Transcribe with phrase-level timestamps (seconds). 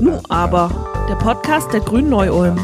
[0.00, 2.58] Nu aber, der Podcast der Grünen Neu-Ulm.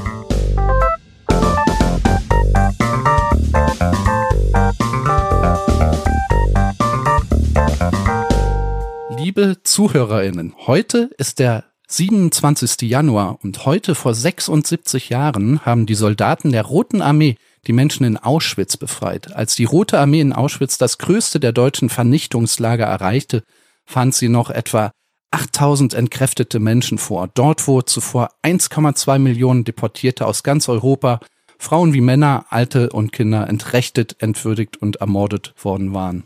[9.16, 12.82] Liebe ZuhörerInnen, heute ist der 27.
[12.82, 18.16] Januar und heute vor 76 Jahren haben die Soldaten der Roten Armee die Menschen in
[18.16, 19.34] Auschwitz befreit.
[19.34, 23.42] Als die Rote Armee in Auschwitz das größte der deutschen Vernichtungslager erreichte,
[23.84, 24.92] fand sie noch etwa
[25.34, 27.28] 8000 entkräftete Menschen vor.
[27.34, 31.18] Dort, wo zuvor 1,2 Millionen Deportierte aus ganz Europa,
[31.58, 36.24] Frauen wie Männer, Alte und Kinder entrechtet, entwürdigt und ermordet worden waren.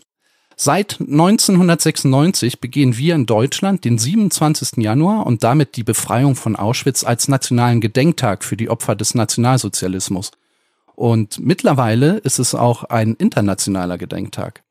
[0.57, 4.79] Seit 1996 begehen wir in Deutschland den 27.
[4.79, 10.33] Januar und damit die Befreiung von Auschwitz als nationalen Gedenktag für die Opfer des Nationalsozialismus.
[10.97, 14.65] Und mittlerweile ist es auch ein internationaler Gedenktag.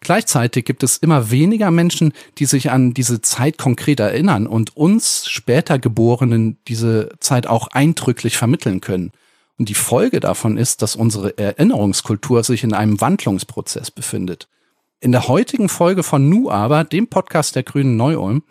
[0.00, 5.28] Gleichzeitig gibt es immer weniger Menschen, die sich an diese Zeit konkret erinnern und uns
[5.28, 9.12] später Geborenen diese Zeit auch eindrücklich vermitteln können.
[9.58, 14.48] Und die Folge davon ist, dass unsere Erinnerungskultur sich in einem Wandlungsprozess befindet.
[15.00, 18.42] In der heutigen Folge von Nu aber, dem Podcast der Grünen Neu-Ulm,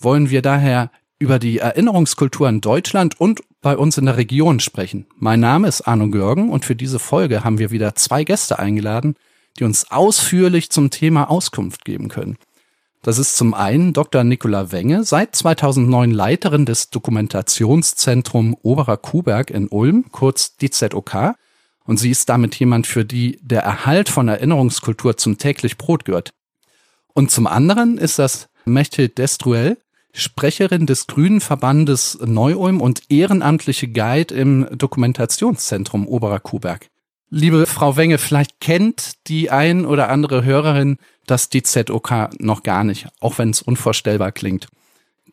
[0.00, 0.90] wollen wir daher
[1.20, 5.06] über die Erinnerungskultur in Deutschland und bei uns in der Region sprechen.
[5.16, 9.14] Mein Name ist Arno Görgen und für diese Folge haben wir wieder zwei Gäste eingeladen,
[9.56, 12.36] die uns ausführlich zum Thema Auskunft geben können.
[13.02, 14.24] Das ist zum einen Dr.
[14.24, 21.36] Nicola Wenge, seit 2009 Leiterin des Dokumentationszentrum Oberer Kuhberg in Ulm, kurz DZOK.
[21.84, 26.32] Und sie ist damit jemand, für die der Erhalt von Erinnerungskultur zum täglich Brot gehört.
[27.14, 29.78] Und zum anderen ist das Mechthild Destruel,
[30.12, 36.88] Sprecherin des Grünen Verbandes Neu-Ulm und ehrenamtliche Guide im Dokumentationszentrum Oberer Kuhberg.
[37.28, 40.96] Liebe Frau Wenge, vielleicht kennt die ein oder andere Hörerin
[41.26, 44.68] das DZOK noch gar nicht, auch wenn es unvorstellbar klingt.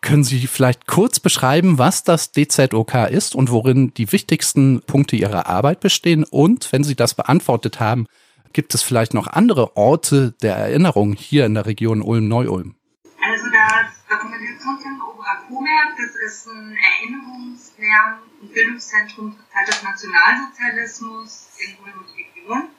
[0.02, 5.45] Können Sie vielleicht kurz beschreiben, was das DZOK ist und worin die wichtigsten Punkte Ihrer
[5.45, 6.23] Arbeit bestehen?
[6.23, 8.07] Und wenn Sie das beantwortet haben,
[8.53, 12.75] gibt es vielleicht noch andere Orte der Erinnerung hier in der Region Ulm-Neu-Ulm?
[13.22, 21.50] Also das Dokumentationszentrum Oberer Kuhberg, das ist ein Erinnerungs-, Lern- und Bildungszentrum Zeit des Nationalsozialismus
[21.59, 22.69] in Ulm und Region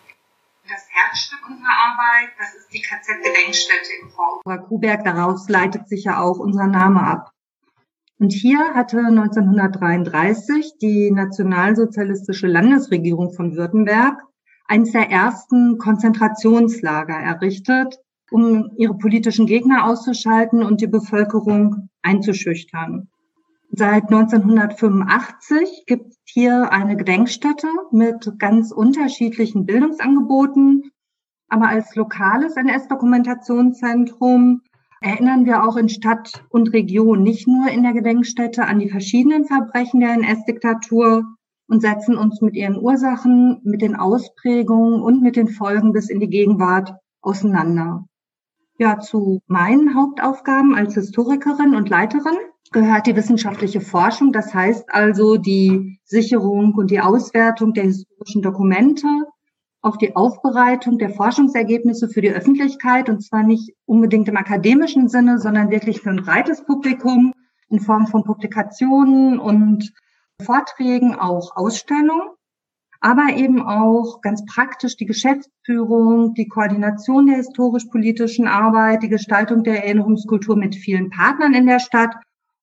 [0.69, 4.67] das Herzstück unserer Arbeit, das ist die KZ-Gedenkstätte im Vorort.
[4.69, 7.31] Kuhberg, daraus leitet sich ja auch unser Name ab.
[8.19, 14.23] Und hier hatte 1933 die nationalsozialistische Landesregierung von Württemberg
[14.67, 17.99] eines der ersten Konzentrationslager errichtet,
[18.31, 23.11] um ihre politischen Gegner auszuschalten und die Bevölkerung einzuschüchtern.
[23.77, 30.93] Seit 1985 gibt es hier eine Gedenkstätte mit ganz unterschiedlichen Bildungsangeboten.
[31.49, 34.61] Aber als lokales NS-Dokumentationszentrum
[35.01, 39.45] erinnern wir auch in Stadt und Region nicht nur in der Gedenkstätte an die verschiedenen
[39.45, 41.25] Verbrechen der NS-Diktatur
[41.67, 46.21] und setzen uns mit ihren Ursachen, mit den Ausprägungen und mit den Folgen bis in
[46.21, 48.07] die Gegenwart auseinander.
[48.79, 52.37] Ja, zu meinen Hauptaufgaben als Historikerin und Leiterin
[52.73, 54.33] gehört die wissenschaftliche Forschung.
[54.33, 59.07] Das heißt also die Sicherung und die Auswertung der historischen Dokumente,
[59.83, 65.39] auch die Aufbereitung der Forschungsergebnisse für die Öffentlichkeit und zwar nicht unbedingt im akademischen Sinne,
[65.39, 67.35] sondern wirklich für ein breites Publikum
[67.69, 69.93] in Form von Publikationen und
[70.43, 72.31] Vorträgen, auch Ausstellungen,
[73.01, 79.85] aber eben auch ganz praktisch die Geschäftsführung, die Koordination der historisch-politischen Arbeit, die Gestaltung der
[79.85, 82.15] Erinnerungskultur mit vielen Partnern in der Stadt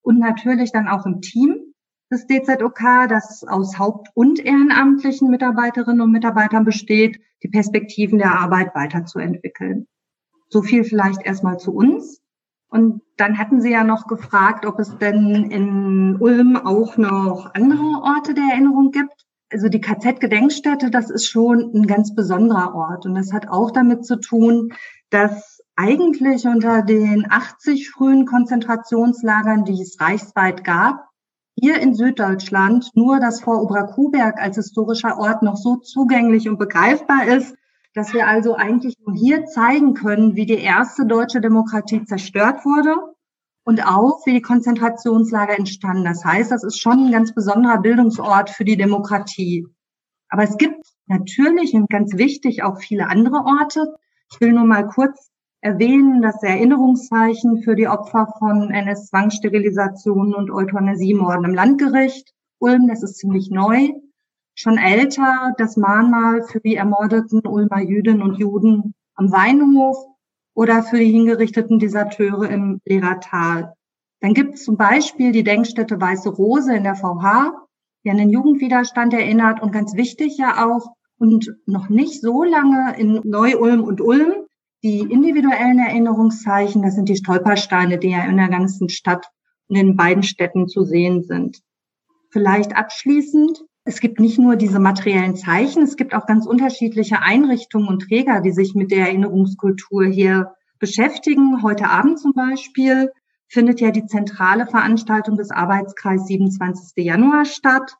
[0.01, 1.71] und natürlich dann auch im Team
[2.11, 8.75] des DZOK, das aus haupt- und ehrenamtlichen Mitarbeiterinnen und Mitarbeitern besteht, die Perspektiven der Arbeit
[8.75, 9.87] weiterzuentwickeln.
[10.49, 12.21] So viel vielleicht erstmal zu uns.
[12.67, 18.01] Und dann hatten Sie ja noch gefragt, ob es denn in Ulm auch noch andere
[18.03, 19.25] Orte der Erinnerung gibt.
[19.49, 23.05] Also die KZ-Gedenkstätte, das ist schon ein ganz besonderer Ort.
[23.05, 24.73] Und das hat auch damit zu tun,
[25.09, 31.09] dass eigentlich unter den 80 frühen Konzentrationslagern, die es reichsweit gab,
[31.55, 37.27] hier in Süddeutschland nur das Fort Oberkuhberg als historischer Ort noch so zugänglich und begreifbar
[37.27, 37.55] ist,
[37.93, 42.95] dass wir also eigentlich nur hier zeigen können, wie die erste deutsche Demokratie zerstört wurde
[43.63, 46.05] und auch wie die Konzentrationslager entstanden.
[46.05, 49.67] Das heißt, das ist schon ein ganz besonderer Bildungsort für die Demokratie.
[50.29, 53.93] Aber es gibt natürlich und ganz wichtig auch viele andere Orte.
[54.31, 55.30] Ich will nur mal kurz
[55.61, 62.87] erwähnen das Erinnerungszeichen für die Opfer von NS-Zwangssterilisationen und Euthanasiemorden im Landgericht Ulm.
[62.87, 63.89] Das ist ziemlich neu.
[64.55, 69.97] Schon älter das Mahnmal für die ermordeten Ulmer Jüdinnen und Juden am Weinhof
[70.53, 73.73] oder für die hingerichteten Deserteure im Lehrertal.
[74.19, 77.53] Dann gibt es zum Beispiel die Denkstätte Weiße Rose in der VH,
[78.03, 82.95] die an den Jugendwiderstand erinnert und ganz wichtig ja auch und noch nicht so lange
[82.97, 84.33] in Neu-Ulm und Ulm
[84.83, 89.27] die individuellen Erinnerungszeichen, das sind die Stolpersteine, die ja in der ganzen Stadt
[89.67, 91.61] und in beiden Städten zu sehen sind.
[92.29, 97.87] Vielleicht abschließend, es gibt nicht nur diese materiellen Zeichen, es gibt auch ganz unterschiedliche Einrichtungen
[97.87, 101.61] und Träger, die sich mit der Erinnerungskultur hier beschäftigen.
[101.61, 103.11] Heute Abend zum Beispiel
[103.47, 107.03] findet ja die zentrale Veranstaltung des Arbeitskreis 27.
[107.03, 107.97] Januar statt.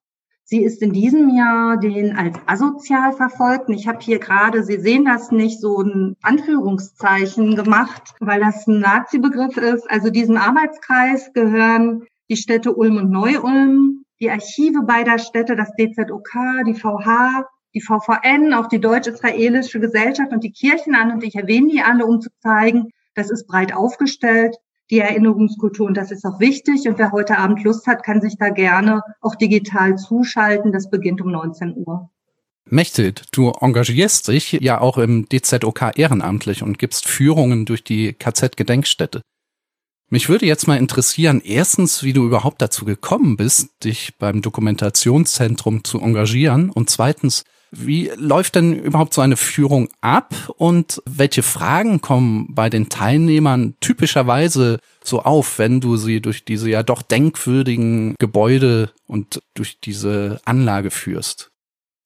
[0.51, 3.71] Sie ist in diesem Jahr den als asozial verfolgten.
[3.71, 8.81] Ich habe hier gerade, Sie sehen das nicht, so ein Anführungszeichen gemacht, weil das ein
[8.81, 9.89] Nazi-Begriff ist.
[9.89, 16.65] Also diesem Arbeitskreis gehören die Städte Ulm und Neu-Ulm, die Archive beider Städte, das DZOK,
[16.68, 21.13] die VH, die VVN, auch die Deutsch-Israelische Gesellschaft und die Kirchen an.
[21.13, 24.57] Und ich erwähne die alle, um zu zeigen, das ist breit aufgestellt
[24.92, 25.88] die Erinnerungskultur.
[25.88, 26.88] Und das ist auch wichtig.
[26.88, 30.72] Und wer heute Abend Lust hat, kann sich da gerne auch digital zuschalten.
[30.72, 32.10] Das beginnt um 19 Uhr.
[32.66, 39.22] Mechthild, du engagierst dich ja auch im DZOK ehrenamtlich und gibst Führungen durch die KZ-Gedenkstätte.
[40.10, 45.84] Mich würde jetzt mal interessieren, erstens, wie du überhaupt dazu gekommen bist, dich beim Dokumentationszentrum
[45.84, 52.01] zu engagieren und zweitens, wie läuft denn überhaupt so eine Führung ab und welche Fragen
[52.01, 58.15] kommen bei den Teilnehmern typischerweise so auf, wenn du sie durch diese ja doch denkwürdigen
[58.19, 61.51] Gebäude und durch diese Anlage führst?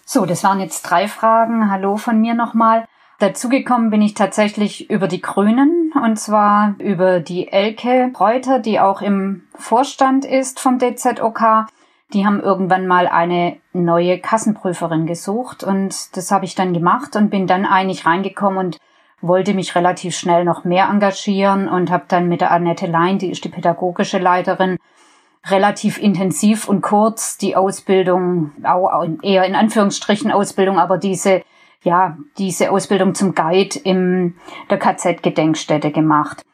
[0.06, 1.72] So, das waren jetzt drei Fragen.
[1.72, 2.86] Hallo von mir nochmal.
[3.18, 9.02] Dazugekommen bin ich tatsächlich über die Grünen und zwar über die Elke Reuter, die auch
[9.02, 11.68] im Vorstand ist vom DZOK.
[12.16, 17.30] Die haben irgendwann mal eine neue Kassenprüferin gesucht und das habe ich dann gemacht und
[17.30, 18.78] bin dann eigentlich reingekommen und
[19.20, 23.32] wollte mich relativ schnell noch mehr engagieren und habe dann mit der Annette Lein, die
[23.32, 24.78] ist die pädagogische Leiterin,
[25.48, 31.42] relativ intensiv und kurz die Ausbildung, auch eher in Anführungsstrichen Ausbildung, aber diese
[31.84, 34.36] ja, diese Ausbildung zum Guide im
[34.70, 36.46] der KZ-Gedenkstätte gemacht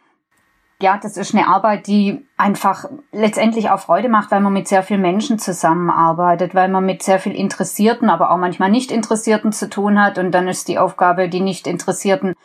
[0.81, 4.83] ja, das ist eine Arbeit, die einfach letztendlich auch Freude macht, weil man mit sehr
[4.83, 9.69] vielen Menschen zusammenarbeitet, weil man mit sehr viel Interessierten, aber auch manchmal nicht Interessierten zu
[9.69, 10.17] tun hat.
[10.17, 12.35] Und dann ist die Aufgabe, die nicht Interessierten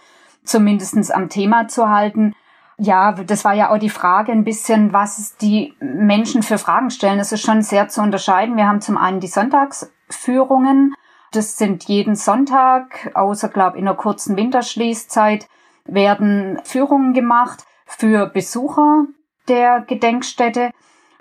[0.44, 2.35] zumindestens am Thema zu halten.
[2.79, 7.19] Ja, das war ja auch die Frage ein bisschen, was die Menschen für Fragen stellen.
[7.19, 8.56] Das ist schon sehr zu unterscheiden.
[8.56, 10.94] Wir haben zum einen die Sonntagsführungen.
[11.33, 15.49] Das sind jeden Sonntag, außer, glaube in einer kurzen Winterschließzeit,
[15.87, 19.06] werden Führungen gemacht für Besucher
[19.49, 20.71] der Gedenkstätte.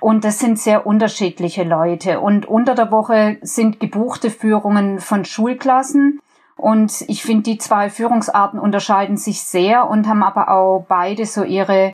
[0.01, 2.19] Und das sind sehr unterschiedliche Leute.
[2.19, 6.19] Und unter der Woche sind gebuchte Führungen von Schulklassen.
[6.57, 11.43] Und ich finde, die zwei Führungsarten unterscheiden sich sehr und haben aber auch beide so
[11.43, 11.93] ihre,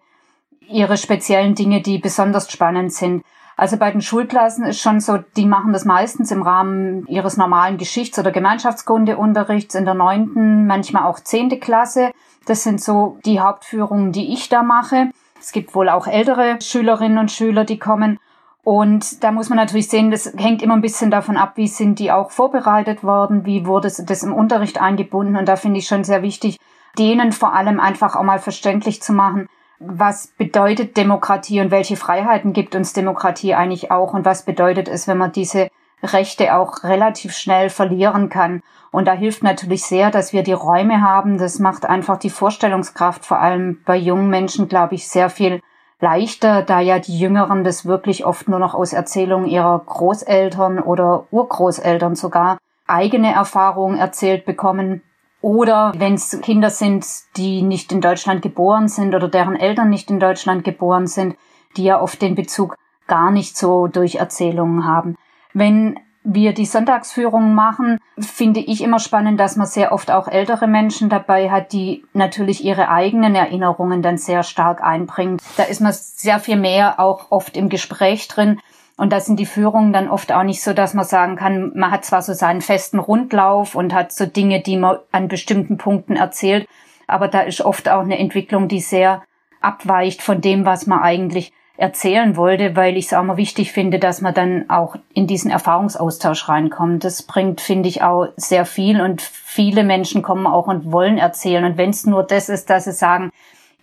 [0.68, 3.24] ihre speziellen Dinge, die besonders spannend sind.
[3.58, 7.78] Also bei den Schulklassen ist schon so, die machen das meistens im Rahmen ihres normalen
[7.78, 12.12] Geschichts- oder Gemeinschaftskundeunterrichts in der neunten, manchmal auch zehnte Klasse.
[12.46, 15.12] Das sind so die Hauptführungen, die ich da mache.
[15.40, 18.20] Es gibt wohl auch ältere Schülerinnen und Schüler, die kommen.
[18.64, 21.98] Und da muss man natürlich sehen, das hängt immer ein bisschen davon ab, wie sind
[21.98, 25.36] die auch vorbereitet worden, wie wurde das im Unterricht eingebunden.
[25.36, 26.60] Und da finde ich schon sehr wichtig,
[26.98, 29.48] denen vor allem einfach auch mal verständlich zu machen,
[29.80, 35.08] was bedeutet Demokratie und welche Freiheiten gibt uns Demokratie eigentlich auch und was bedeutet es,
[35.08, 35.70] wenn man diese
[36.04, 38.62] Rechte auch relativ schnell verlieren kann.
[38.92, 41.38] Und da hilft natürlich sehr, dass wir die Räume haben.
[41.38, 45.62] Das macht einfach die Vorstellungskraft, vor allem bei jungen Menschen, glaube ich, sehr viel
[46.02, 51.28] leichter, da ja die Jüngeren das wirklich oft nur noch aus Erzählungen ihrer Großeltern oder
[51.32, 55.04] Urgroßeltern sogar eigene Erfahrungen erzählt bekommen.
[55.42, 57.06] Oder wenn es Kinder sind,
[57.38, 61.36] die nicht in Deutschland geboren sind oder deren Eltern nicht in Deutschland geboren sind,
[61.78, 62.76] die ja oft den Bezug
[63.08, 65.16] gar nicht so durch Erzählungen haben.
[65.54, 70.68] Wenn wir die Sonntagsführung machen, finde ich immer spannend, dass man sehr oft auch ältere
[70.68, 75.38] Menschen dabei hat, die natürlich ihre eigenen Erinnerungen dann sehr stark einbringen.
[75.58, 78.60] Da ist man sehr viel mehr auch oft im Gespräch drin.
[78.98, 81.90] Und da sind die Führungen dann oft auch nicht so, dass man sagen kann, man
[81.90, 86.18] hat zwar so seinen festen Rundlauf und hat so Dinge, die man an bestimmten Punkten
[86.18, 86.68] erzählt,
[87.08, 89.24] aber da ist oft auch eine Entwicklung, die sehr
[89.60, 93.98] abweicht von dem, was man eigentlich erzählen wollte, weil ich es auch mal wichtig finde,
[93.98, 97.04] dass man dann auch in diesen Erfahrungsaustausch reinkommt.
[97.04, 101.64] Das bringt, finde ich, auch sehr viel und viele Menschen kommen auch und wollen erzählen.
[101.64, 103.32] Und wenn es nur das ist, dass sie sagen,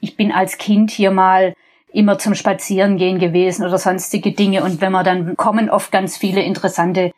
[0.01, 1.55] ich bin als Kind hier mal
[1.93, 4.63] immer zum Spazierengehen gewesen oder sonstige Dinge.
[4.63, 7.13] Und wenn man dann kommen oft ganz viele interessante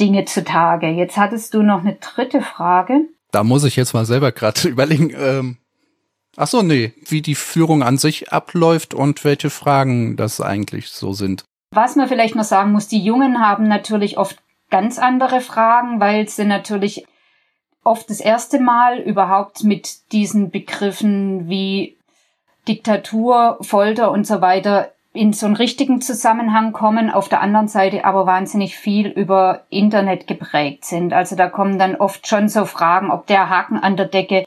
[0.00, 0.88] Dinge zutage.
[0.88, 3.08] Jetzt hattest du noch eine dritte Frage.
[3.30, 5.12] Da muss ich jetzt mal selber gerade überlegen.
[5.16, 5.56] Ähm
[6.36, 11.12] Ach so, nee, wie die Führung an sich abläuft und welche Fragen das eigentlich so
[11.12, 11.44] sind.
[11.72, 14.36] Was man vielleicht noch sagen muss, die Jungen haben natürlich oft
[14.70, 17.04] ganz andere Fragen, weil sie natürlich
[17.84, 21.96] oft das erste Mal überhaupt mit diesen Begriffen wie
[22.68, 28.04] Diktatur, Folter und so weiter in so einen richtigen Zusammenhang kommen, auf der anderen Seite
[28.04, 31.12] aber wahnsinnig viel über Internet geprägt sind.
[31.12, 34.46] Also da kommen dann oft schon so Fragen, ob der Haken an der Decke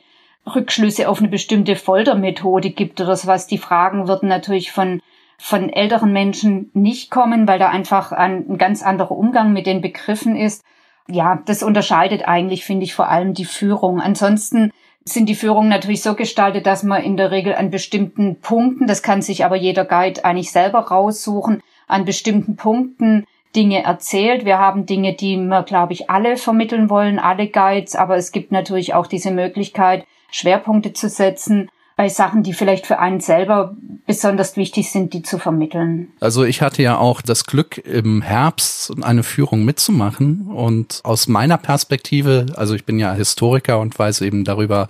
[0.54, 3.48] Rückschlüsse auf eine bestimmte Foltermethode gibt oder sowas.
[3.48, 5.02] Die Fragen würden natürlich von
[5.38, 9.82] von älteren Menschen nicht kommen, weil da einfach ein, ein ganz anderer Umgang mit den
[9.82, 10.64] Begriffen ist.
[11.08, 14.00] Ja, das unterscheidet eigentlich, finde ich, vor allem die Führung.
[14.00, 14.72] Ansonsten
[15.04, 19.04] sind die Führungen natürlich so gestaltet, dass man in der Regel an bestimmten Punkten, das
[19.04, 23.26] kann sich aber jeder Guide eigentlich selber raussuchen, an bestimmten Punkten
[23.56, 24.46] Dinge erzählt.
[24.46, 28.52] Wir haben Dinge, die wir, glaube ich, alle vermitteln wollen, alle Guides, aber es gibt
[28.52, 30.06] natürlich auch diese Möglichkeit,
[30.36, 33.76] Schwerpunkte zu setzen bei Sachen, die vielleicht für einen selber
[34.06, 36.10] besonders wichtig sind, die zu vermitteln.
[36.20, 41.58] Also ich hatte ja auch das Glück, im Herbst eine Führung mitzumachen und aus meiner
[41.58, 44.90] Perspektive, also ich bin ja Historiker und weiß eben darüber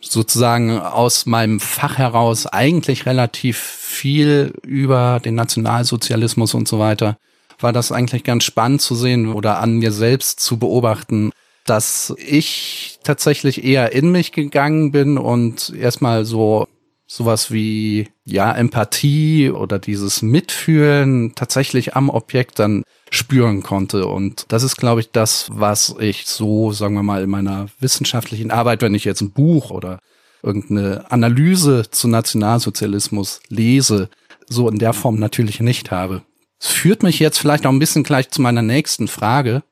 [0.00, 7.16] sozusagen aus meinem Fach heraus eigentlich relativ viel über den Nationalsozialismus und so weiter,
[7.58, 11.32] war das eigentlich ganz spannend zu sehen oder an mir selbst zu beobachten,
[11.66, 16.66] dass ich tatsächlich eher in mich gegangen bin und erstmal so
[17.06, 24.62] sowas wie ja Empathie oder dieses Mitfühlen tatsächlich am Objekt dann spüren konnte und das
[24.62, 28.94] ist glaube ich das was ich so sagen wir mal in meiner wissenschaftlichen Arbeit wenn
[28.94, 29.98] ich jetzt ein Buch oder
[30.42, 34.08] irgendeine Analyse zu Nationalsozialismus lese
[34.48, 36.22] so in der Form natürlich nicht habe.
[36.60, 39.62] Es führt mich jetzt vielleicht auch ein bisschen gleich zu meiner nächsten Frage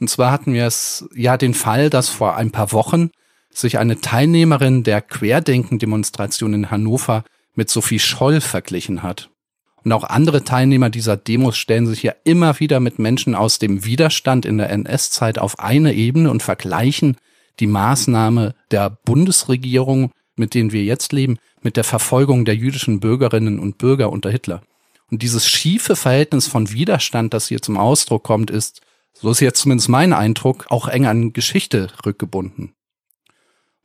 [0.00, 3.10] und zwar hatten wir es ja den Fall, dass vor ein paar Wochen
[3.50, 9.28] sich eine Teilnehmerin der Querdenken-Demonstration in Hannover mit Sophie Scholl verglichen hat.
[9.84, 13.84] Und auch andere Teilnehmer dieser Demos stellen sich ja immer wieder mit Menschen aus dem
[13.84, 17.16] Widerstand in der NS-Zeit auf eine Ebene und vergleichen
[17.60, 23.58] die Maßnahme der Bundesregierung, mit denen wir jetzt leben, mit der Verfolgung der jüdischen Bürgerinnen
[23.58, 24.62] und Bürger unter Hitler.
[25.10, 28.80] Und dieses schiefe Verhältnis von Widerstand, das hier zum Ausdruck kommt, ist
[29.12, 32.74] so ist jetzt zumindest mein Eindruck, auch eng an Geschichte rückgebunden.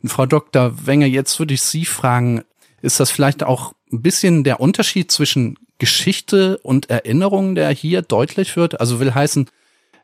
[0.01, 0.85] Und Frau Dr.
[0.85, 2.43] Wenger, jetzt würde ich Sie fragen,
[2.81, 8.55] ist das vielleicht auch ein bisschen der Unterschied zwischen Geschichte und Erinnerung, der hier deutlich
[8.55, 8.79] wird?
[8.79, 9.49] Also will heißen,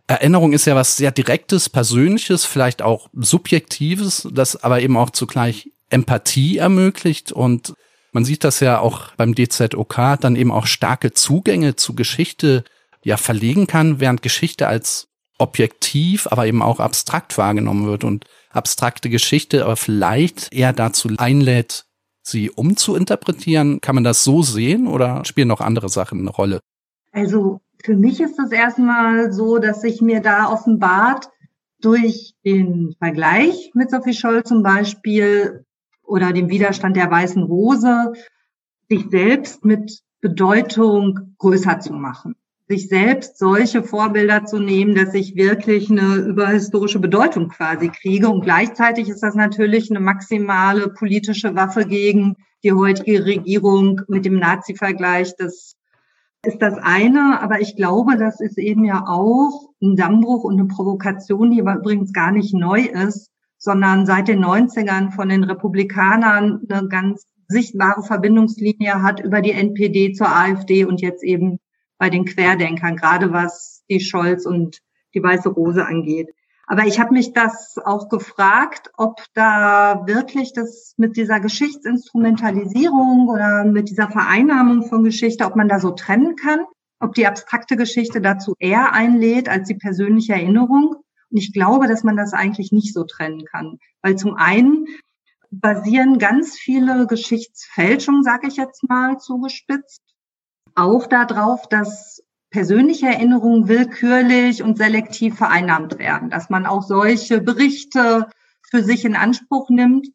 [0.08, 5.72] Erinnerung ist ja was sehr Direktes, Persönliches, vielleicht auch Subjektives, das aber eben auch zugleich
[5.90, 7.74] Empathie ermöglicht und
[8.12, 12.64] man sieht das ja auch beim DZOK, dann eben auch starke Zugänge zu Geschichte
[13.04, 15.08] ja verlegen kann, während Geschichte als
[15.42, 21.86] objektiv, aber eben auch abstrakt wahrgenommen wird und abstrakte Geschichte aber vielleicht eher dazu einlädt,
[22.24, 23.82] sie umzuinterpretieren.
[23.82, 26.60] Kann man das so sehen oder spielen noch andere Sachen eine Rolle?
[27.12, 31.30] Also für mich ist es erstmal so, dass sich mir da offenbart
[31.82, 35.66] durch den Vergleich mit Sophie Scholl zum Beispiel
[36.04, 38.14] oder dem Widerstand der Weißen Rose,
[38.88, 42.36] sich selbst mit Bedeutung größer zu machen
[42.72, 48.30] sich selbst solche Vorbilder zu nehmen, dass ich wirklich eine überhistorische Bedeutung quasi kriege.
[48.30, 54.40] Und gleichzeitig ist das natürlich eine maximale politische Waffe gegen die heutige Regierung mit dem
[54.40, 55.36] Nazi-Vergleich.
[55.38, 55.76] Das
[56.46, 57.42] ist das eine.
[57.42, 61.76] Aber ich glaube, das ist eben ja auch ein Dammbruch und eine Provokation, die aber
[61.76, 68.02] übrigens gar nicht neu ist, sondern seit den 90ern von den Republikanern eine ganz sichtbare
[68.04, 71.60] Verbindungslinie hat über die NPD zur AfD und jetzt eben
[72.02, 74.80] bei den Querdenkern, gerade was die Scholz und
[75.14, 76.34] die Weiße Rose angeht.
[76.66, 83.66] Aber ich habe mich das auch gefragt, ob da wirklich das mit dieser Geschichtsinstrumentalisierung oder
[83.66, 86.62] mit dieser Vereinnahmung von Geschichte, ob man da so trennen kann,
[87.00, 90.96] ob die abstrakte Geschichte dazu eher einlädt als die persönliche Erinnerung.
[90.96, 94.88] Und ich glaube, dass man das eigentlich nicht so trennen kann, weil zum einen
[95.52, 100.02] basieren ganz viele Geschichtsfälschungen, sage ich jetzt mal zugespitzt,
[100.76, 108.28] auch darauf, dass persönliche Erinnerungen willkürlich und selektiv vereinnahmt werden, dass man auch solche Berichte
[108.70, 110.08] für sich in Anspruch nimmt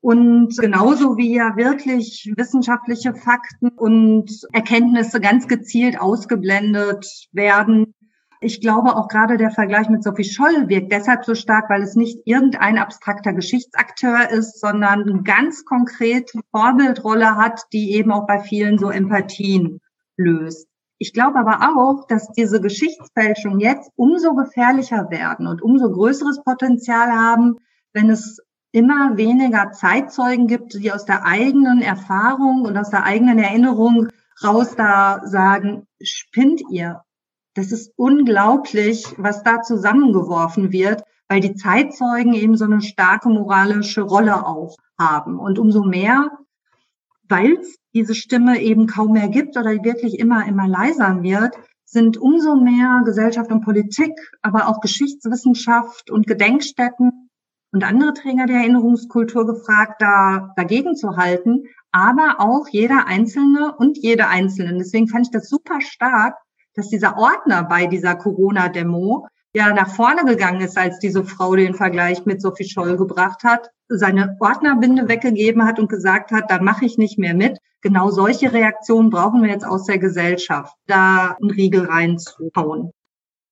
[0.00, 7.94] und genauso wie ja wirklich wissenschaftliche Fakten und Erkenntnisse ganz gezielt ausgeblendet werden.
[8.40, 11.96] Ich glaube auch gerade der Vergleich mit Sophie Scholl wirkt deshalb so stark, weil es
[11.96, 18.38] nicht irgendein abstrakter Geschichtsakteur ist, sondern eine ganz konkrete Vorbildrolle hat, die eben auch bei
[18.38, 19.80] vielen so Empathien
[20.18, 20.68] löst.
[20.98, 27.12] Ich glaube aber auch, dass diese Geschichtsfälschungen jetzt umso gefährlicher werden und umso größeres Potenzial
[27.12, 27.56] haben,
[27.92, 28.40] wenn es
[28.72, 34.08] immer weniger Zeitzeugen gibt, die aus der eigenen Erfahrung und aus der eigenen Erinnerung
[34.44, 37.02] raus da sagen, spinnt ihr.
[37.54, 44.02] Das ist unglaublich, was da zusammengeworfen wird, weil die Zeitzeugen eben so eine starke moralische
[44.02, 45.38] Rolle aufhaben.
[45.38, 46.30] Und umso mehr,
[47.28, 52.18] weil es diese Stimme eben kaum mehr gibt oder wirklich immer, immer leiser wird, sind
[52.18, 57.30] umso mehr Gesellschaft und Politik, aber auch Geschichtswissenschaft und Gedenkstätten
[57.72, 63.98] und andere Träger der Erinnerungskultur gefragt, da dagegen zu halten, aber auch jeder Einzelne und
[63.98, 64.76] jede Einzelne.
[64.78, 66.36] Deswegen fand ich das super stark,
[66.74, 71.74] dass dieser Ordner bei dieser Corona-Demo ja nach vorne gegangen ist, als diese Frau den
[71.74, 76.84] Vergleich mit Sophie Scholl gebracht hat, seine Ordnerbinde weggegeben hat und gesagt hat, da mache
[76.84, 77.58] ich nicht mehr mit.
[77.80, 82.90] Genau solche Reaktionen brauchen wir jetzt aus der Gesellschaft, da einen Riegel reinzuhauen.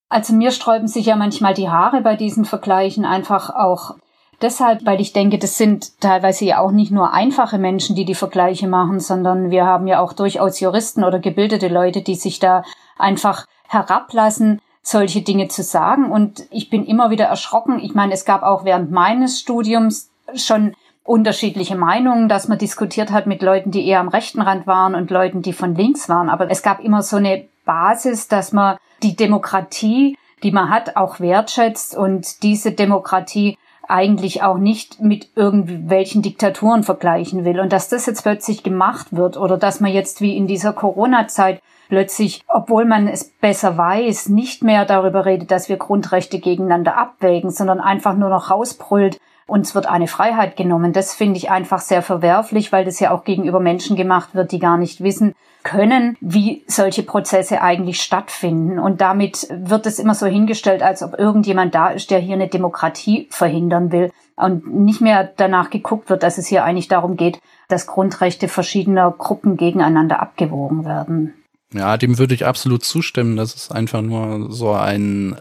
[0.09, 3.97] Also mir sträuben sich ja manchmal die Haare bei diesen Vergleichen einfach auch
[4.41, 8.15] deshalb, weil ich denke, das sind teilweise ja auch nicht nur einfache Menschen, die die
[8.15, 12.63] Vergleiche machen, sondern wir haben ja auch durchaus Juristen oder gebildete Leute, die sich da
[12.99, 16.11] einfach herablassen, solche Dinge zu sagen.
[16.13, 17.81] Und ich bin immer wieder erschrocken.
[17.81, 23.27] Ich meine, es gab auch während meines Studiums schon unterschiedliche Meinungen, dass man diskutiert hat
[23.27, 26.29] mit Leuten, die eher am rechten Rand waren und Leuten, die von links waren.
[26.29, 31.19] Aber es gab immer so eine Basis, dass man die Demokratie, die man hat, auch
[31.19, 37.61] wertschätzt und diese Demokratie eigentlich auch nicht mit irgendwelchen Diktaturen vergleichen will.
[37.61, 41.61] Und dass das jetzt plötzlich gemacht wird oder dass man jetzt wie in dieser Corona-Zeit
[41.89, 47.51] plötzlich, obwohl man es besser weiß, nicht mehr darüber redet, dass wir Grundrechte gegeneinander abwägen,
[47.51, 50.93] sondern einfach nur noch rausbrüllt, uns wird eine Freiheit genommen.
[50.93, 54.59] Das finde ich einfach sehr verwerflich, weil das ja auch gegenüber Menschen gemacht wird, die
[54.59, 55.35] gar nicht wissen
[55.67, 58.79] können, wie solche Prozesse eigentlich stattfinden.
[58.79, 62.47] Und damit wird es immer so hingestellt, als ob irgendjemand da ist, der hier eine
[62.47, 67.41] Demokratie verhindern will und nicht mehr danach geguckt wird, dass es hier eigentlich darum geht,
[67.67, 71.35] dass Grundrechte verschiedener Gruppen gegeneinander abgewogen werden.
[71.73, 73.37] Ja, dem würde ich absolut zustimmen.
[73.37, 75.37] Das ist einfach nur so ein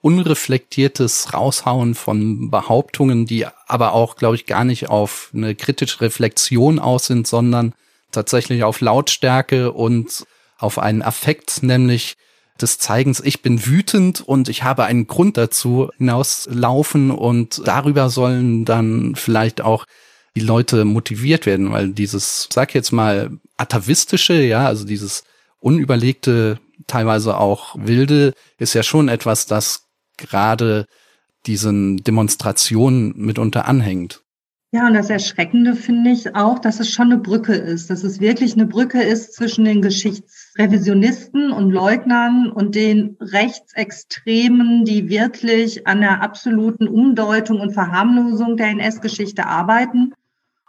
[0.00, 6.78] unreflektiertes Raushauen von Behauptungen, die aber auch, glaube ich, gar nicht auf eine kritische Reflexion
[6.78, 7.74] aus sind, sondern
[8.12, 10.26] tatsächlich auf Lautstärke und
[10.58, 12.16] auf einen Affekt, nämlich
[12.60, 18.64] des Zeigens, ich bin wütend und ich habe einen Grund dazu hinauslaufen und darüber sollen
[18.64, 19.84] dann vielleicht auch
[20.34, 25.24] die Leute motiviert werden, weil dieses, sag jetzt mal, atavistische, ja, also dieses
[25.60, 30.86] unüberlegte, teilweise auch wilde, ist ja schon etwas, das gerade
[31.46, 34.22] diesen Demonstrationen mitunter anhängt.
[34.72, 38.20] Ja, und das Erschreckende finde ich auch, dass es schon eine Brücke ist, dass es
[38.20, 46.00] wirklich eine Brücke ist zwischen den Geschichtsrevisionisten und Leugnern und den Rechtsextremen, die wirklich an
[46.00, 50.12] der absoluten Umdeutung und Verharmlosung der NS-Geschichte arbeiten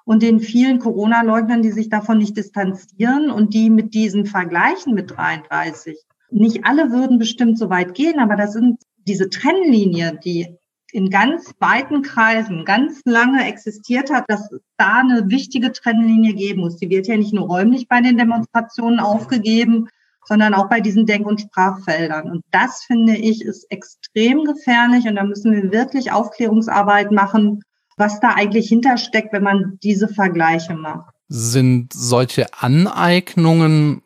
[0.05, 5.12] und den vielen Corona-Leugnern, die sich davon nicht distanzieren und die mit diesen Vergleichen mit
[5.12, 5.97] 33.
[6.29, 10.55] Nicht alle würden bestimmt so weit gehen, aber das sind diese Trennlinie, die
[10.97, 16.77] in ganz weiten Kreisen ganz lange existiert hat, dass da eine wichtige Trennlinie geben muss.
[16.77, 19.89] Die wird ja nicht nur räumlich bei den Demonstrationen aufgegeben,
[20.25, 22.31] sondern auch bei diesen Denk- und Sprachfeldern.
[22.31, 27.62] Und das finde ich ist extrem gefährlich und da müssen wir wirklich Aufklärungsarbeit machen,
[27.95, 31.13] was da eigentlich hintersteckt, wenn man diese Vergleiche macht.
[31.27, 34.01] Sind solche Aneignungen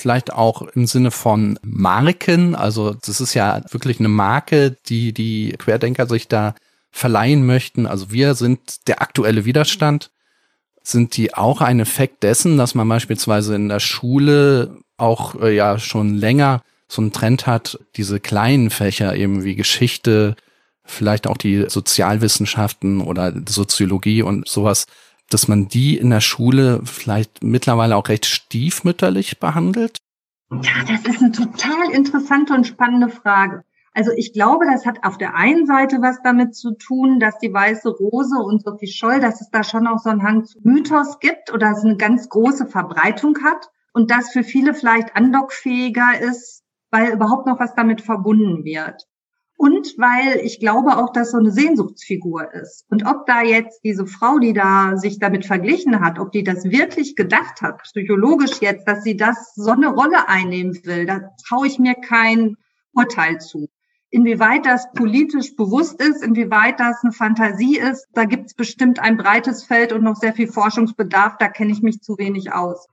[0.00, 5.54] vielleicht auch im Sinne von Marken, also das ist ja wirklich eine Marke, die die
[5.58, 6.54] Querdenker sich da
[6.90, 7.86] verleihen möchten.
[7.86, 10.10] Also wir sind der aktuelle Widerstand.
[10.82, 15.78] Sind die auch ein Effekt dessen, dass man beispielsweise in der Schule auch äh, ja
[15.78, 20.34] schon länger so einen Trend hat, diese kleinen Fächer eben wie Geschichte,
[20.84, 24.86] vielleicht auch die Sozialwissenschaften oder Soziologie und sowas,
[25.30, 29.96] dass man die in der Schule vielleicht mittlerweile auch recht stiefmütterlich behandelt?
[30.50, 33.64] Ja, das ist eine total interessante und spannende Frage.
[33.92, 37.52] Also ich glaube, das hat auf der einen Seite was damit zu tun, dass die
[37.52, 41.18] weiße Rose und Sophie Scholl, dass es da schon auch so einen Hang zu Mythos
[41.18, 46.62] gibt oder es eine ganz große Verbreitung hat und das für viele vielleicht andockfähiger ist,
[46.90, 49.09] weil überhaupt noch was damit verbunden wird
[49.60, 52.86] und weil ich glaube auch, dass so eine Sehnsuchtsfigur ist.
[52.88, 56.64] Und ob da jetzt diese Frau, die da sich damit verglichen hat, ob die das
[56.64, 61.66] wirklich gedacht hat, psychologisch jetzt, dass sie das so eine Rolle einnehmen will, da traue
[61.66, 62.56] ich mir kein
[62.94, 63.68] Urteil zu.
[64.08, 69.18] Inwieweit das politisch bewusst ist, inwieweit das eine Fantasie ist, da gibt es bestimmt ein
[69.18, 72.86] breites Feld und noch sehr viel Forschungsbedarf, da kenne ich mich zu wenig aus.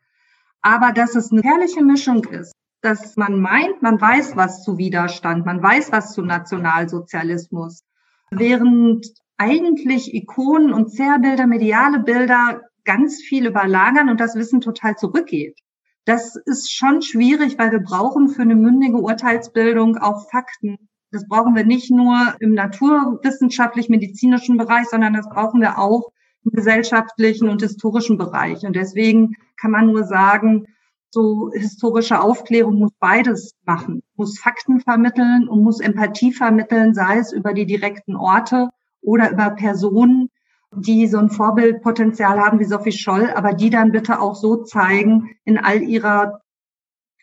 [0.62, 2.52] Aber dass es eine herrliche Mischung ist
[2.82, 7.84] dass man meint, man weiß was zu Widerstand, man weiß was zu Nationalsozialismus.
[8.32, 9.06] Während
[9.38, 15.60] eigentlich Ikonen und Zerrbilder, mediale Bilder ganz viel überlagern und das Wissen total zurückgeht.
[16.06, 20.78] Das ist schon schwierig, weil wir brauchen für eine mündige Urteilsbildung auch Fakten.
[21.12, 26.12] Das brauchen wir nicht nur im naturwissenschaftlich-medizinischen Bereich, sondern das brauchen wir auch
[26.46, 28.64] im gesellschaftlichen und historischen Bereich.
[28.64, 30.66] Und deswegen kann man nur sagen,
[31.12, 37.32] so historische Aufklärung muss beides machen, muss Fakten vermitteln und muss Empathie vermitteln, sei es
[37.32, 38.70] über die direkten Orte
[39.02, 40.30] oder über Personen,
[40.76, 45.30] die so ein Vorbildpotenzial haben wie Sophie Scholl, aber die dann bitte auch so zeigen
[45.46, 46.42] in all ihrer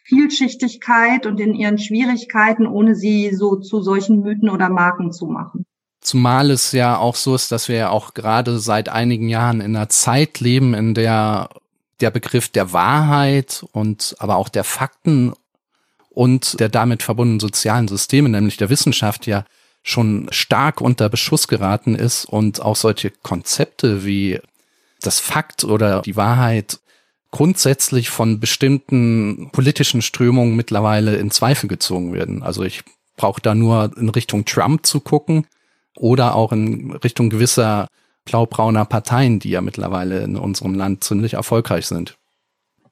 [0.05, 5.67] Vielschichtigkeit und in ihren Schwierigkeiten, ohne sie so zu solchen Mythen oder Marken zu machen.
[6.01, 9.75] Zumal es ja auch so ist, dass wir ja auch gerade seit einigen Jahren in
[9.75, 11.49] einer Zeit leben, in der
[12.01, 15.33] der Begriff der Wahrheit und aber auch der Fakten
[16.11, 19.45] und der damit verbundenen sozialen Systeme, nämlich der Wissenschaft, ja
[19.83, 24.41] schon stark unter Beschuss geraten ist und auch solche Konzepte wie
[25.01, 26.81] das Fakt oder die Wahrheit
[27.31, 32.43] grundsätzlich von bestimmten politischen Strömungen mittlerweile in Zweifel gezogen werden.
[32.43, 32.83] Also ich
[33.17, 35.47] brauche da nur in Richtung Trump zu gucken
[35.97, 37.89] oder auch in Richtung gewisser
[38.25, 42.17] blaubrauner Parteien, die ja mittlerweile in unserem Land ziemlich erfolgreich sind.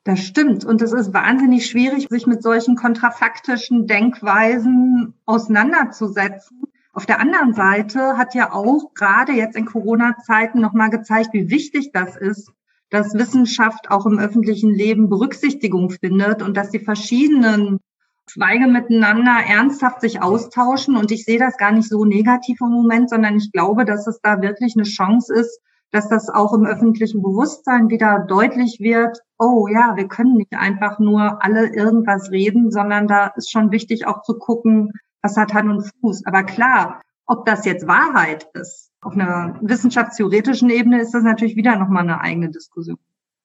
[0.04, 0.64] Das stimmt.
[0.64, 6.62] Und es ist wahnsinnig schwierig, sich mit solchen kontrafaktischen Denkweisen auseinanderzusetzen,
[6.94, 11.90] auf der anderen Seite hat ja auch gerade jetzt in Corona-Zeiten nochmal gezeigt, wie wichtig
[11.92, 12.52] das ist,
[12.90, 17.78] dass Wissenschaft auch im öffentlichen Leben Berücksichtigung findet und dass die verschiedenen
[18.26, 20.96] Zweige miteinander ernsthaft sich austauschen.
[20.96, 24.20] Und ich sehe das gar nicht so negativ im Moment, sondern ich glaube, dass es
[24.22, 25.60] da wirklich eine Chance ist,
[25.92, 30.98] dass das auch im öffentlichen Bewusstsein wieder deutlich wird, oh ja, wir können nicht einfach
[30.98, 35.70] nur alle irgendwas reden, sondern da ist schon wichtig auch zu gucken, was hat Hand
[35.70, 36.24] und Fuß.
[36.24, 41.76] Aber klar, ob das jetzt Wahrheit ist, auf einer wissenschaftstheoretischen Ebene ist das natürlich wieder
[41.76, 42.98] nochmal eine eigene Diskussion.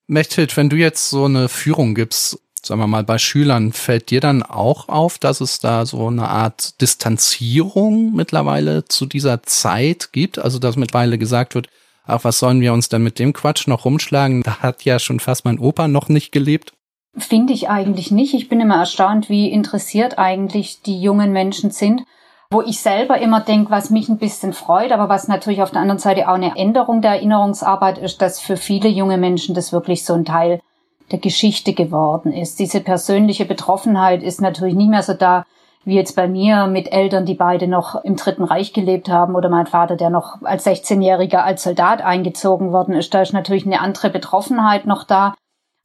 [0.08, 4.22] Mechthild, wenn du jetzt so eine Führung gibst, sagen wir mal bei Schülern, fällt dir
[4.22, 10.40] dann auch auf, dass es da so eine Art Distanzierung mittlerweile zu dieser Zeit gibt?
[10.40, 11.68] Also dass mittlerweile gesagt wird,
[12.06, 14.44] ach, was sollen wir uns denn mit dem Quatsch noch rumschlagen?
[14.44, 16.74] Da hat ja schon fast mein Opa noch nicht gelebt.
[17.18, 18.34] Finde ich eigentlich nicht.
[18.34, 22.04] Ich bin immer erstaunt, wie interessiert eigentlich die jungen Menschen sind.
[22.50, 25.82] Wo ich selber immer denke, was mich ein bisschen freut, aber was natürlich auf der
[25.82, 30.06] anderen Seite auch eine Änderung der Erinnerungsarbeit ist, dass für viele junge Menschen das wirklich
[30.06, 30.62] so ein Teil
[31.12, 32.60] der Geschichte geworden ist.
[32.60, 35.46] Diese persönliche Betroffenheit ist natürlich nicht mehr so da,
[35.86, 39.48] wie jetzt bei mir mit Eltern, die beide noch im Dritten Reich gelebt haben oder
[39.48, 43.13] mein Vater, der noch als 16-Jähriger als Soldat eingezogen worden ist.
[43.13, 45.34] Da ist natürlich eine andere Betroffenheit noch da.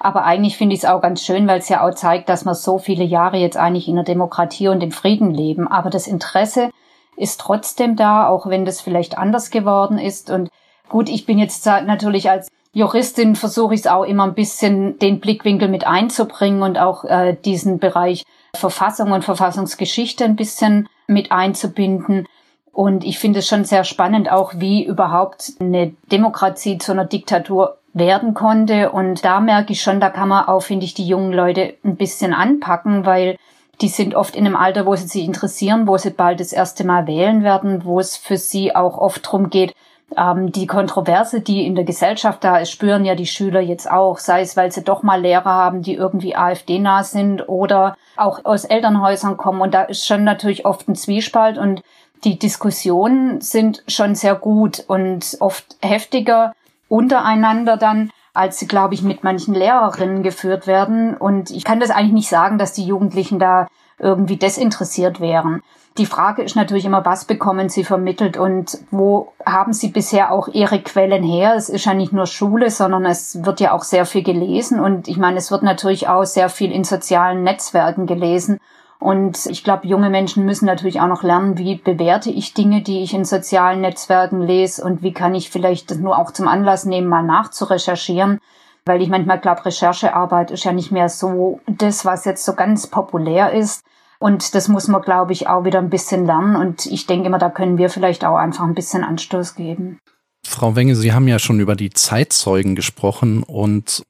[0.00, 2.54] Aber eigentlich finde ich es auch ganz schön, weil es ja auch zeigt, dass wir
[2.54, 5.68] so viele Jahre jetzt eigentlich in der Demokratie und im Frieden leben.
[5.68, 6.70] Aber das Interesse
[7.16, 10.30] ist trotzdem da, auch wenn das vielleicht anders geworden ist.
[10.30, 10.48] Und
[10.88, 15.20] gut, ich bin jetzt natürlich als Juristin versuche ich es auch immer ein bisschen den
[15.20, 18.24] Blickwinkel mit einzubringen und auch äh, diesen Bereich
[18.56, 22.26] Verfassung und Verfassungsgeschichte ein bisschen mit einzubinden.
[22.72, 27.76] Und ich finde es schon sehr spannend, auch wie überhaupt eine Demokratie zu einer Diktatur
[27.92, 28.90] werden konnte.
[28.90, 31.96] Und da merke ich schon, da kann man auch, finde ich, die jungen Leute ein
[31.96, 33.36] bisschen anpacken, weil
[33.82, 36.84] die sind oft in einem Alter, wo sie sich interessieren, wo sie bald das erste
[36.84, 39.74] Mal wählen werden, wo es für sie auch oft darum geht,
[40.16, 44.18] ähm, die Kontroverse, die in der Gesellschaft da ist, spüren ja die Schüler jetzt auch,
[44.18, 48.64] sei es, weil sie doch mal Lehrer haben, die irgendwie AfD-nah sind oder auch aus
[48.64, 49.60] Elternhäusern kommen.
[49.60, 51.82] Und da ist schon natürlich oft ein Zwiespalt und
[52.24, 56.54] die Diskussionen sind schon sehr gut und oft heftiger
[56.88, 61.16] untereinander dann, als sie, glaube ich, mit manchen Lehrerinnen geführt werden.
[61.16, 63.66] Und ich kann das eigentlich nicht sagen, dass die Jugendlichen da
[64.02, 65.62] irgendwie desinteressiert wären.
[65.98, 70.48] Die Frage ist natürlich immer, was bekommen sie vermittelt und wo haben sie bisher auch
[70.48, 71.54] ihre Quellen her?
[71.54, 75.06] Es ist ja nicht nur Schule, sondern es wird ja auch sehr viel gelesen und
[75.06, 78.58] ich meine, es wird natürlich auch sehr viel in sozialen Netzwerken gelesen.
[78.98, 83.02] Und ich glaube, junge Menschen müssen natürlich auch noch lernen, wie bewerte ich Dinge, die
[83.02, 86.86] ich in sozialen Netzwerken lese und wie kann ich vielleicht das nur auch zum Anlass
[86.86, 88.38] nehmen, mal nachzurecherchieren.
[88.84, 92.86] Weil ich manchmal glaube, Recherchearbeit ist ja nicht mehr so das, was jetzt so ganz
[92.86, 93.84] populär ist.
[94.22, 96.54] Und das muss man, glaube ich, auch wieder ein bisschen lernen.
[96.54, 99.98] Und ich denke immer, da können wir vielleicht auch einfach ein bisschen Anstoß geben.
[100.46, 104.04] Frau Wenge, Sie haben ja schon über die Zeitzeugen gesprochen und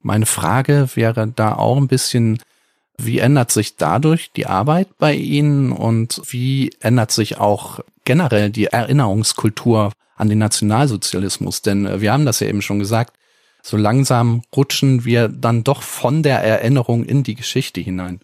[0.00, 2.38] meine Frage wäre da auch ein bisschen,
[2.96, 8.66] wie ändert sich dadurch die Arbeit bei Ihnen und wie ändert sich auch generell die
[8.66, 11.60] Erinnerungskultur an den Nationalsozialismus?
[11.60, 13.18] Denn äh, wir haben das ja eben schon gesagt,
[13.62, 18.20] so langsam rutschen wir dann doch von der Erinnerung in die Geschichte hinein.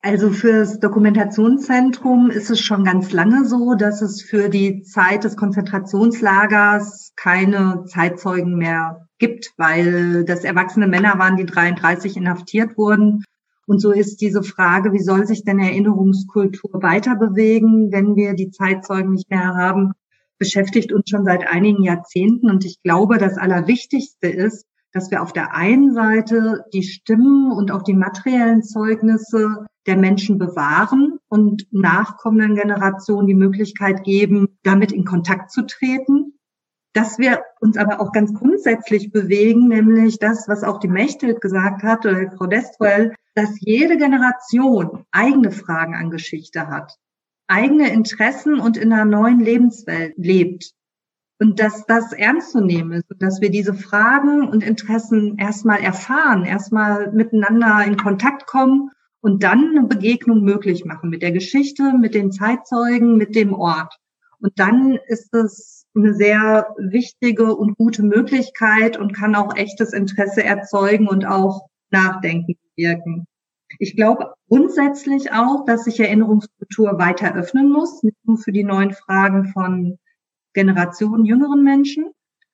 [0.00, 5.36] Also fürs Dokumentationszentrum ist es schon ganz lange so, dass es für die Zeit des
[5.36, 13.24] Konzentrationslagers keine Zeitzeugen mehr gibt, weil das erwachsene Männer waren, die 33 inhaftiert wurden.
[13.66, 18.50] Und so ist diese Frage, wie soll sich denn Erinnerungskultur weiter bewegen, wenn wir die
[18.50, 19.92] Zeitzeugen nicht mehr haben,
[20.38, 22.48] beschäftigt uns schon seit einigen Jahrzehnten.
[22.48, 27.70] Und ich glaube, das Allerwichtigste ist, dass wir auf der einen Seite die Stimmen und
[27.70, 35.04] auch die materiellen Zeugnisse der Menschen bewahren und nachkommenden Generationen die Möglichkeit geben, damit in
[35.04, 36.34] Kontakt zu treten.
[36.94, 41.82] Dass wir uns aber auch ganz grundsätzlich bewegen, nämlich das, was auch die Mechthild gesagt
[41.82, 46.96] hat, oder Frau Destwell, dass jede Generation eigene Fragen an Geschichte hat,
[47.46, 50.72] eigene Interessen und in einer neuen Lebenswelt lebt.
[51.40, 55.80] Und dass das ernst zu nehmen ist und dass wir diese Fragen und Interessen erstmal
[55.80, 61.92] erfahren, erstmal miteinander in Kontakt kommen und dann eine Begegnung möglich machen mit der Geschichte,
[61.96, 63.94] mit den Zeitzeugen, mit dem Ort.
[64.40, 70.44] Und dann ist es eine sehr wichtige und gute Möglichkeit und kann auch echtes Interesse
[70.44, 73.26] erzeugen und auch Nachdenken wirken.
[73.78, 78.92] Ich glaube grundsätzlich auch, dass sich Erinnerungskultur weiter öffnen muss, nicht nur für die neuen
[78.92, 79.98] Fragen von
[80.58, 82.06] Generationen jüngeren Menschen,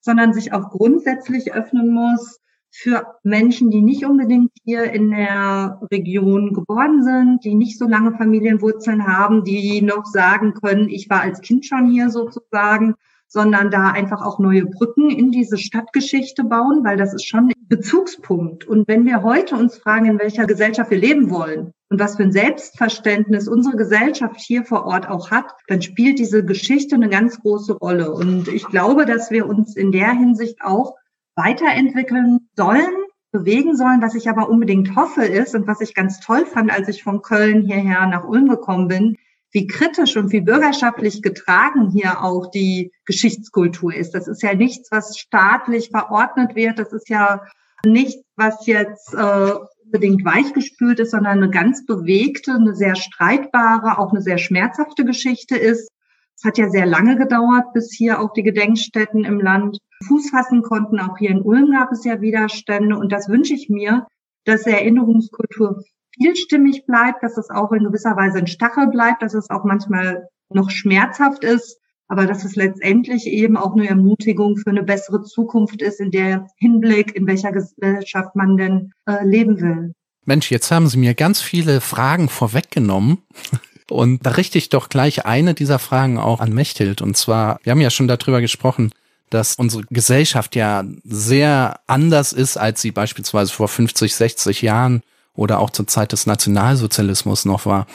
[0.02, 2.38] sondern sich auch grundsätzlich öffnen muss
[2.70, 8.12] für Menschen, die nicht unbedingt hier in der Region geboren sind, die nicht so lange
[8.12, 12.94] Familienwurzeln haben, die noch sagen können, ich war als Kind schon hier sozusagen,
[13.26, 17.68] sondern da einfach auch neue Brücken in diese Stadtgeschichte bauen, weil das ist schon ein
[17.68, 18.66] Bezugspunkt.
[18.66, 22.24] Und wenn wir heute uns fragen, in welcher Gesellschaft wir leben wollen und was für
[22.24, 27.40] ein Selbstverständnis unsere Gesellschaft hier vor Ort auch hat, dann spielt diese Geschichte eine ganz
[27.40, 28.11] große Rolle.
[28.11, 30.96] Und ich glaube, dass wir uns in der Hinsicht auch
[31.37, 32.90] weiterentwickeln sollen,
[33.30, 34.02] bewegen sollen.
[34.02, 37.22] Was ich aber unbedingt hoffe ist und was ich ganz toll fand, als ich von
[37.22, 39.16] Köln hierher nach Ulm gekommen bin,
[39.52, 44.16] wie kritisch und wie bürgerschaftlich getragen hier auch die Geschichtskultur ist.
[44.16, 46.80] Das ist ja nichts, was staatlich verordnet wird.
[46.80, 47.40] Das ist ja
[47.87, 49.52] nichts, was jetzt äh,
[49.94, 55.57] unbedingt weichgespült ist, sondern eine ganz bewegte, eine sehr streitbare, auch eine sehr schmerzhafte Geschichte
[55.57, 55.88] ist.
[56.37, 59.78] Es hat ja sehr lange gedauert, bis hier auch die Gedenkstätten im Land
[60.09, 60.98] Fuß fassen konnten.
[60.98, 62.98] Auch hier in Ulm gab es ja Widerstände.
[62.98, 64.09] Und das wünsche ich mir,
[64.44, 69.48] dass Erinnerungskultur vielstimmig bleibt, dass es auch in gewisser Weise ein Stachel bleibt, dass es
[69.48, 74.82] auch manchmal noch schmerzhaft ist, aber dass es letztendlich eben auch eine Ermutigung für eine
[74.82, 79.94] bessere Zukunft ist, in der Hinblick, in welcher Gesellschaft man denn äh, leben will.
[80.24, 83.18] Mensch, jetzt haben Sie mir ganz viele Fragen vorweggenommen.
[83.90, 87.02] Und da richte ich doch gleich eine dieser Fragen auch an Mechthild.
[87.02, 88.92] Und zwar, wir haben ja schon darüber gesprochen,
[89.28, 95.02] dass unsere Gesellschaft ja sehr anders ist, als sie beispielsweise vor 50, 60 Jahren
[95.34, 97.86] oder auch zur Zeit des Nationalsozialismus noch war.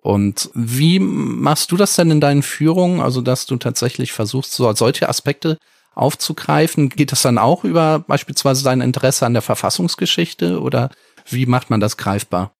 [0.00, 3.00] Und wie machst du das denn in deinen Führungen?
[3.00, 5.58] Also, dass du tatsächlich versuchst, so solche Aspekte
[5.94, 6.88] aufzugreifen?
[6.88, 10.90] Geht das dann auch über beispielsweise dein Interesse an der Verfassungsgeschichte oder
[11.26, 12.52] wie macht man das greifbar?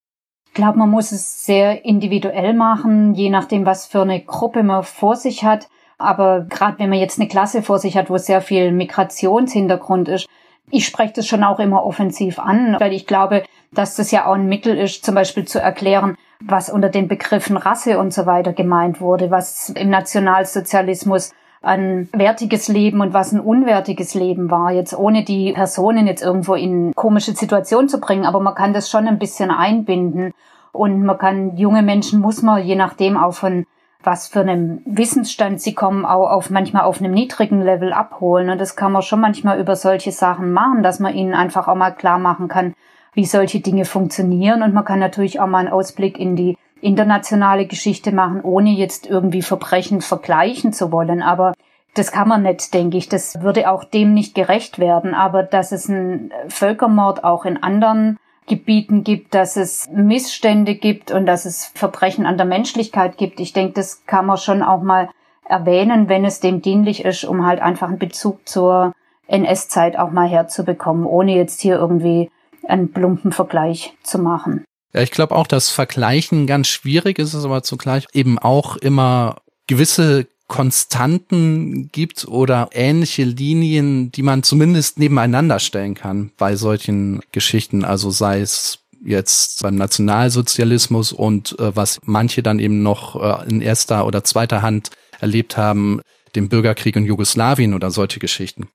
[0.48, 4.83] Ich glaube, man muss es sehr individuell machen, je nachdem, was für eine Gruppe man
[4.83, 5.68] vor sich hat.
[5.98, 10.27] Aber gerade wenn man jetzt eine Klasse vor sich hat, wo sehr viel Migrationshintergrund ist,
[10.70, 14.35] ich spreche das schon auch immer offensiv an, weil ich glaube, dass das ja auch
[14.35, 18.53] ein Mittel ist, zum Beispiel zu erklären, was unter den Begriffen Rasse und so weiter
[18.53, 24.96] gemeint wurde, was im Nationalsozialismus ein wertiges Leben und was ein unwertiges Leben war, jetzt
[24.96, 29.09] ohne die Personen jetzt irgendwo in komische Situationen zu bringen, aber man kann das schon
[29.09, 30.33] ein bisschen einbinden
[30.70, 33.66] und man kann junge Menschen muss man je nachdem auch von
[34.03, 38.48] was für einem Wissensstand sie kommen, auch auf manchmal auf einem niedrigen Level abholen.
[38.48, 41.74] Und das kann man schon manchmal über solche Sachen machen, dass man ihnen einfach auch
[41.74, 42.74] mal klar machen kann,
[43.18, 44.62] wie solche Dinge funktionieren.
[44.62, 49.09] Und man kann natürlich auch mal einen Ausblick in die internationale Geschichte machen, ohne jetzt
[49.09, 51.20] irgendwie Verbrechen vergleichen zu wollen.
[51.20, 51.52] Aber
[51.94, 53.09] das kann man nicht, denke ich.
[53.09, 55.14] Das würde auch dem nicht gerecht werden.
[55.14, 61.26] Aber dass es einen Völkermord auch in anderen Gebieten gibt, dass es Missstände gibt und
[61.26, 63.40] dass es Verbrechen an der Menschlichkeit gibt.
[63.40, 65.09] Ich denke, das kann man schon auch mal
[65.44, 68.92] erwähnen, wenn es dem dienlich ist, um halt einfach einen Bezug zur
[69.26, 72.31] NS-Zeit auch mal herzubekommen, ohne jetzt hier irgendwie
[72.68, 74.64] einen plumpen Vergleich zu machen.
[74.92, 79.37] Ja, ich glaube auch, dass Vergleichen ganz schwierig ist, es aber zugleich eben auch immer
[79.66, 87.85] gewisse Konstanten gibt oder ähnliche Linien, die man zumindest nebeneinander stellen kann bei solchen Geschichten.
[87.85, 93.61] Also sei es jetzt beim Nationalsozialismus und äh, was manche dann eben noch äh, in
[93.61, 96.00] erster oder zweiter Hand erlebt haben,
[96.35, 98.68] dem Bürgerkrieg in Jugoslawien oder solche Geschichten.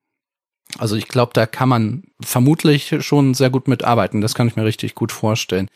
[0.77, 4.21] Also ich glaube, da kann man vermutlich schon sehr gut mitarbeiten.
[4.21, 5.69] Das kann ich mir richtig gut vorstellen.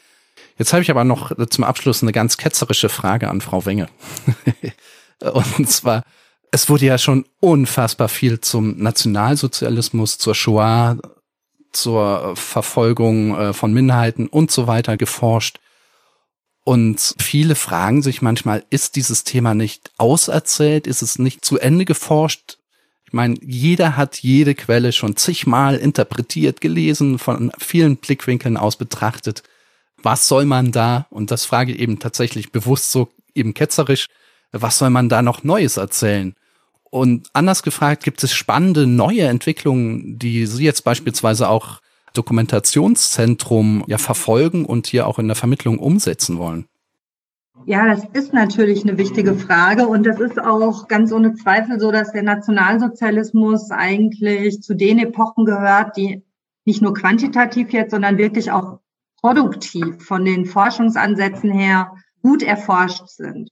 [0.58, 3.90] Jetzt habe ich aber noch zum Abschluss eine ganz ketzerische Frage an Frau Wenge.
[5.20, 6.04] Und zwar,
[6.52, 10.98] es wurde ja schon unfassbar viel zum Nationalsozialismus, zur Shoah,
[11.72, 15.60] zur Verfolgung äh, von Minderheiten und so weiter geforscht.
[16.64, 20.86] Und viele fragen sich manchmal, ist dieses Thema nicht auserzählt?
[20.88, 22.57] Ist es nicht zu Ende geforscht?
[23.08, 29.44] Ich meine, jeder hat jede Quelle schon zigmal interpretiert, gelesen, von vielen Blickwinkeln aus betrachtet.
[30.04, 34.08] Was soll man da, und das frage ich eben tatsächlich bewusst so eben ketzerisch,
[34.52, 36.36] was soll man da noch Neues erzählen?
[36.84, 41.80] Und anders gefragt, gibt es spannende neue Entwicklungen, die Sie jetzt beispielsweise auch
[42.12, 46.68] Dokumentationszentrum ja verfolgen und hier auch in der Vermittlung umsetzen wollen?
[47.70, 51.92] Ja, das ist natürlich eine wichtige Frage und das ist auch ganz ohne Zweifel so,
[51.92, 56.24] dass der Nationalsozialismus eigentlich zu den Epochen gehört, die
[56.64, 58.80] nicht nur quantitativ jetzt, sondern wirklich auch
[59.20, 63.50] produktiv von den Forschungsansätzen her gut erforscht sind.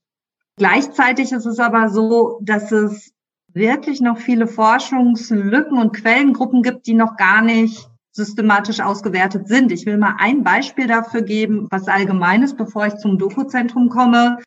[0.56, 3.12] Gleichzeitig ist es aber so, dass es
[3.52, 9.70] wirklich noch viele Forschungslücken und Quellengruppen gibt, die noch gar nicht systematisch ausgewertet sind.
[9.70, 14.38] Ich will mal ein Beispiel dafür geben, was allgemeines, bevor ich zum Dokuzentrum komme.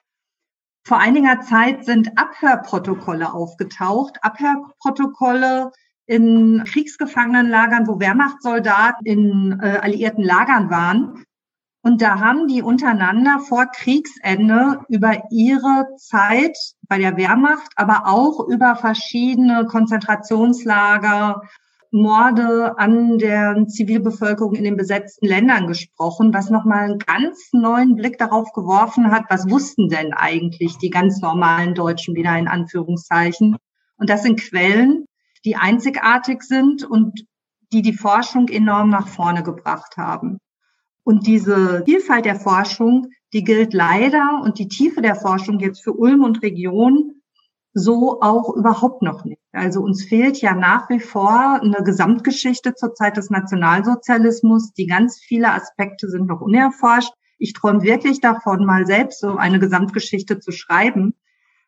[0.86, 4.17] Vor einiger Zeit sind Abhörprotokolle aufgetaucht.
[4.23, 5.71] Abhörprotokolle
[6.08, 11.23] in Kriegsgefangenenlagern, wo Wehrmachtssoldaten in äh, alliierten Lagern waren.
[11.82, 18.47] Und da haben die untereinander vor Kriegsende über ihre Zeit bei der Wehrmacht, aber auch
[18.47, 21.43] über verschiedene Konzentrationslager,
[21.91, 28.19] Morde an der Zivilbevölkerung in den besetzten Ländern gesprochen, was nochmal einen ganz neuen Blick
[28.19, 33.58] darauf geworfen hat, was wussten denn eigentlich die ganz normalen Deutschen wieder in Anführungszeichen.
[33.97, 35.06] Und das sind Quellen,
[35.45, 37.25] die einzigartig sind und
[37.71, 40.39] die die Forschung enorm nach vorne gebracht haben.
[41.04, 45.93] Und diese Vielfalt der Forschung, die gilt leider und die Tiefe der Forschung jetzt für
[45.93, 47.21] Ulm und Region
[47.73, 49.38] so auch überhaupt noch nicht.
[49.51, 54.73] Also uns fehlt ja nach wie vor eine Gesamtgeschichte zur Zeit des Nationalsozialismus.
[54.73, 57.12] Die ganz viele Aspekte sind noch unerforscht.
[57.39, 61.15] Ich träume wirklich davon, mal selbst so eine Gesamtgeschichte zu schreiben.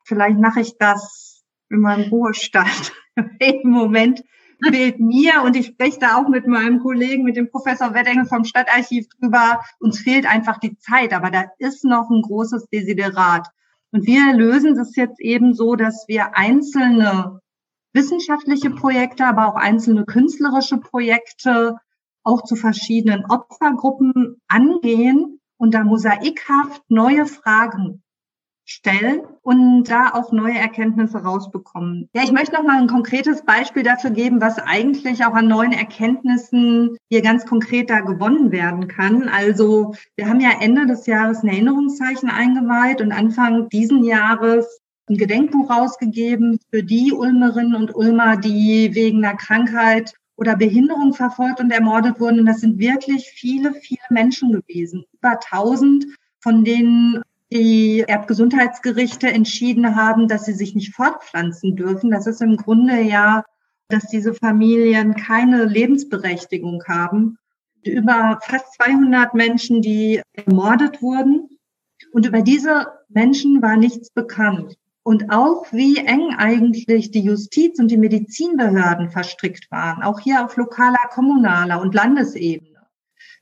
[0.03, 2.93] Vielleicht mache ich das in meinem Ruhestand.
[3.39, 4.23] Im Moment
[4.69, 8.43] fehlt mir und ich spreche da auch mit meinem Kollegen, mit dem Professor Weddengel vom
[8.43, 9.61] Stadtarchiv drüber.
[9.79, 13.47] Uns fehlt einfach die Zeit, aber da ist noch ein großes Desiderat.
[13.91, 17.40] Und wir lösen das jetzt eben so, dass wir einzelne
[17.93, 21.77] wissenschaftliche Projekte, aber auch einzelne künstlerische Projekte
[22.23, 28.03] auch zu verschiedenen Opfergruppen angehen und da mosaikhaft neue Fragen
[28.65, 32.09] stellen und da auch neue Erkenntnisse rausbekommen.
[32.13, 35.73] Ja, ich möchte noch mal ein konkretes Beispiel dafür geben, was eigentlich auch an neuen
[35.73, 39.27] Erkenntnissen hier ganz konkret da gewonnen werden kann.
[39.27, 44.80] Also wir haben ja Ende des Jahres ein Erinnerungszeichen eingeweiht und Anfang diesen Jahres
[45.11, 51.59] ein Gedenkbuch rausgegeben für die Ulmerinnen und Ulmer, die wegen einer Krankheit oder Behinderung verfolgt
[51.59, 52.39] und ermordet wurden.
[52.39, 55.03] Und das sind wirklich viele, viele Menschen gewesen.
[55.13, 56.05] Über 1000,
[56.39, 57.21] von denen
[57.51, 62.09] die Erbgesundheitsgerichte entschieden haben, dass sie sich nicht fortpflanzen dürfen.
[62.09, 63.43] Das ist im Grunde ja,
[63.89, 67.37] dass diese Familien keine Lebensberechtigung haben.
[67.83, 71.49] Über fast 200 Menschen, die ermordet wurden.
[72.13, 74.77] Und über diese Menschen war nichts bekannt.
[75.03, 80.57] Und auch wie eng eigentlich die Justiz und die Medizinbehörden verstrickt waren, auch hier auf
[80.57, 82.81] lokaler, kommunaler und Landesebene,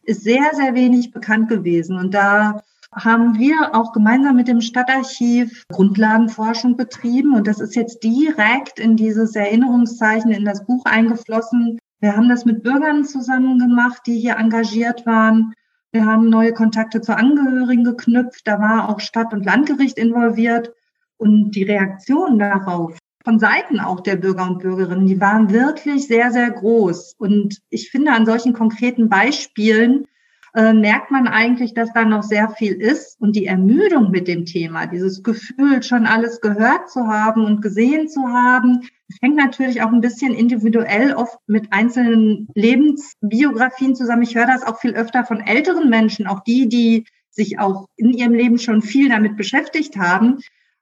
[0.03, 1.97] ist sehr, sehr wenig bekannt gewesen.
[1.97, 7.35] Und da haben wir auch gemeinsam mit dem Stadtarchiv Grundlagenforschung betrieben.
[7.35, 11.77] Und das ist jetzt direkt in dieses Erinnerungszeichen, in das Buch eingeflossen.
[11.99, 15.53] Wir haben das mit Bürgern zusammen gemacht, die hier engagiert waren.
[15.91, 18.47] Wir haben neue Kontakte zu Angehörigen geknüpft.
[18.47, 20.73] Da war auch Stadt- und Landgericht involviert.
[21.19, 26.31] Und die Reaktion darauf von Seiten auch der Bürger und Bürgerinnen, die waren wirklich sehr,
[26.31, 27.15] sehr groß.
[27.17, 30.07] Und ich finde, an solchen konkreten Beispielen
[30.55, 34.45] äh, merkt man eigentlich, dass da noch sehr viel ist und die Ermüdung mit dem
[34.45, 38.87] Thema, dieses Gefühl, schon alles gehört zu haben und gesehen zu haben,
[39.21, 44.23] hängt natürlich auch ein bisschen individuell oft mit einzelnen Lebensbiografien zusammen.
[44.23, 48.11] Ich höre das auch viel öfter von älteren Menschen, auch die, die sich auch in
[48.11, 50.39] ihrem Leben schon viel damit beschäftigt haben.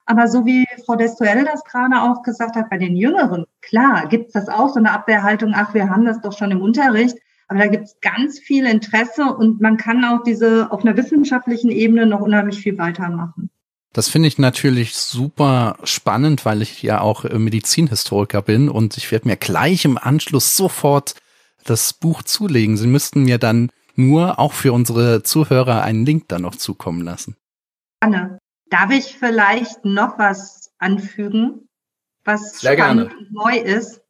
[0.08, 4.28] Aber so wie Frau Destuel das gerade auch gesagt hat, bei den Jüngeren, klar, gibt
[4.28, 7.18] es das auch, so eine Abwehrhaltung, ach, wir haben das doch schon im Unterricht.
[7.49, 11.72] Aber da gibt es ganz viel Interesse und man kann auch diese auf einer wissenschaftlichen
[11.72, 13.49] Ebene noch unheimlich viel weitermachen.
[13.93, 19.12] Das finde ich natürlich super spannend, weil ich ja auch äh, Medizinhistoriker bin und ich
[19.12, 21.16] werde mir gleich im Anschluss sofort
[21.66, 22.78] das Buch zulegen.
[22.78, 27.36] Sie müssten mir dann nur auch für unsere Zuhörer einen Link da noch zukommen lassen.
[28.01, 28.37] Gerne.
[28.70, 31.68] Darf ich vielleicht noch was anfügen,
[32.24, 33.20] was Sehr spannend gerne.
[33.20, 34.01] und neu ist?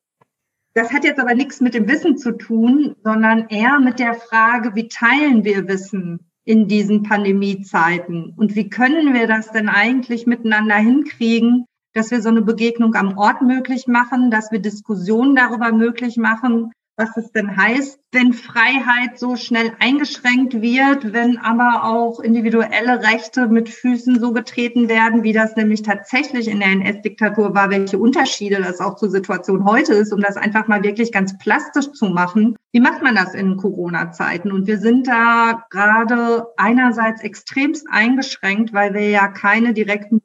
[0.74, 4.76] Das hat jetzt aber nichts mit dem Wissen zu tun, sondern eher mit der Frage,
[4.76, 10.76] wie teilen wir Wissen in diesen Pandemiezeiten und wie können wir das denn eigentlich miteinander
[10.76, 16.16] hinkriegen, dass wir so eine Begegnung am Ort möglich machen, dass wir Diskussionen darüber möglich
[16.18, 23.04] machen, was es denn heißt, wenn Freiheit so schnell eingeschränkt wird, wenn aber auch individuelle
[23.04, 28.00] Rechte mit Füßen so getreten werden, wie das nämlich tatsächlich in der NS-Diktatur war, welche
[28.00, 32.08] Unterschiede das auch zur Situation heute ist, um das einfach mal wirklich ganz plastisch zu
[32.08, 32.56] machen.
[32.72, 34.52] Wie macht man das in Corona-Zeiten?
[34.52, 40.22] Und wir sind da gerade einerseits extremst eingeschränkt, weil wir ja keine direkten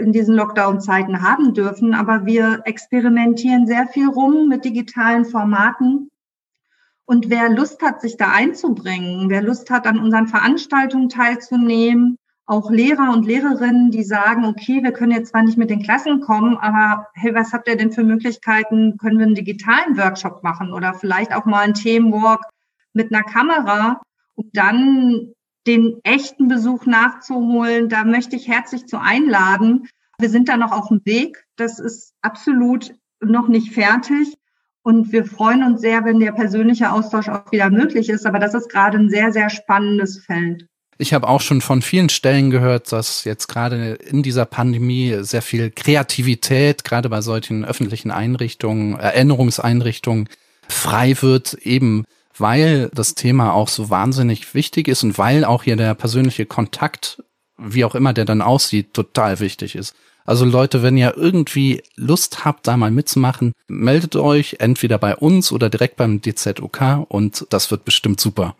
[0.00, 1.94] in diesen Lockdown-Zeiten haben dürfen.
[1.94, 6.08] Aber wir experimentieren sehr viel rum mit digitalen Formaten.
[7.04, 12.70] Und wer Lust hat, sich da einzubringen, wer Lust hat, an unseren Veranstaltungen teilzunehmen, auch
[12.70, 16.56] Lehrer und Lehrerinnen, die sagen, okay, wir können jetzt zwar nicht mit den Klassen kommen,
[16.56, 18.96] aber hey, was habt ihr denn für Möglichkeiten?
[18.98, 22.42] Können wir einen digitalen Workshop machen oder vielleicht auch mal einen Themenwalk
[22.92, 24.00] mit einer Kamera,
[24.34, 25.32] um dann
[25.70, 27.88] den echten Besuch nachzuholen.
[27.88, 29.88] Da möchte ich herzlich zu einladen.
[30.18, 31.44] Wir sind da noch auf dem Weg.
[31.56, 34.36] Das ist absolut noch nicht fertig.
[34.82, 38.26] Und wir freuen uns sehr, wenn der persönliche Austausch auch wieder möglich ist.
[38.26, 40.66] Aber das ist gerade ein sehr, sehr spannendes Feld.
[40.98, 45.40] Ich habe auch schon von vielen Stellen gehört, dass jetzt gerade in dieser Pandemie sehr
[45.40, 50.28] viel Kreativität, gerade bei solchen öffentlichen Einrichtungen, Erinnerungseinrichtungen,
[50.68, 52.04] frei wird, eben
[52.40, 57.22] weil das Thema auch so wahnsinnig wichtig ist und weil auch hier der persönliche Kontakt,
[57.58, 59.94] wie auch immer der dann aussieht, total wichtig ist.
[60.24, 65.50] Also Leute, wenn ihr irgendwie Lust habt, da mal mitzumachen, meldet euch entweder bei uns
[65.50, 68.54] oder direkt beim DZOK und das wird bestimmt super.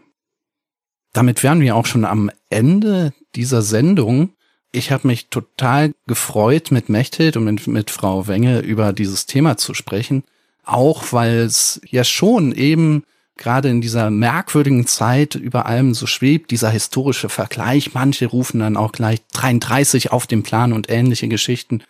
[1.13, 4.31] Damit wären wir auch schon am Ende dieser Sendung.
[4.73, 9.57] Ich habe mich total gefreut, mit Mechthild und mit, mit Frau Wenge über dieses Thema
[9.57, 10.25] zu sprechen.
[10.65, 13.05] Auch weil es ja schon eben
[13.41, 17.95] gerade in dieser merkwürdigen Zeit über allem so schwebt, dieser historische Vergleich.
[17.95, 21.83] Manche rufen dann auch gleich 33 auf dem Plan und ähnliche Geschichten.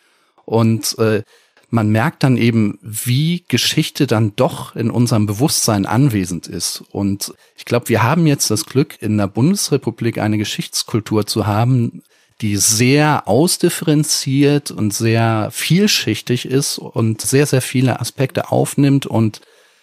[0.46, 1.22] Und äh,
[1.68, 6.82] man merkt dann eben, wie Geschichte dann doch in unserem Bewusstsein anwesend ist.
[6.90, 12.02] Und ich glaube, wir haben jetzt das Glück, in der Bundesrepublik eine Geschichtskultur zu haben,
[12.40, 19.40] die sehr ausdifferenziert und sehr vielschichtig ist und sehr, sehr viele Aspekte aufnimmt und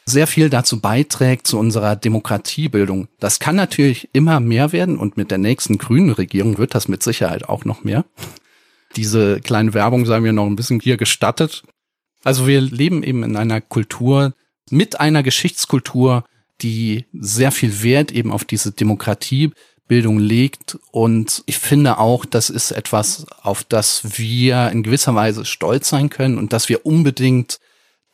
[0.07, 3.09] sehr viel dazu beiträgt zu unserer Demokratiebildung.
[3.19, 7.03] Das kann natürlich immer mehr werden und mit der nächsten grünen Regierung wird das mit
[7.03, 8.05] Sicherheit auch noch mehr.
[8.95, 11.63] Diese kleine Werbung sei mir noch ein bisschen hier gestattet.
[12.23, 14.33] Also wir leben eben in einer Kultur
[14.69, 16.23] mit einer Geschichtskultur,
[16.61, 20.79] die sehr viel Wert eben auf diese Demokratiebildung legt.
[20.91, 26.09] Und ich finde auch, das ist etwas, auf das wir in gewisser Weise stolz sein
[26.09, 27.59] können und dass wir unbedingt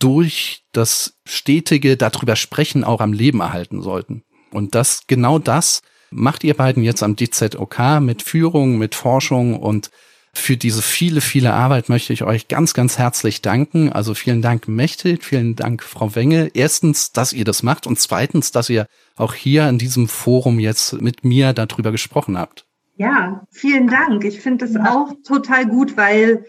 [0.04, 4.24] durch das stetige darüber sprechen auch am Leben erhalten sollten.
[4.52, 5.82] Und das, genau das
[6.12, 9.92] macht ihr beiden jetzt am DZOK mit Führung, mit Forschung und
[10.36, 13.94] für diese viele, viele Arbeit möchte ich euch ganz, ganz herzlich danken.
[13.94, 16.50] Also vielen Dank, Mechthild, vielen Dank, Frau Wenge.
[16.54, 21.02] Erstens, dass ihr das macht und zweitens, dass ihr auch hier in diesem Forum jetzt
[21.02, 22.66] mit mir darüber gesprochen habt.
[22.98, 24.26] Ja, vielen Dank.
[24.26, 26.46] Ich finde es auch total gut, weil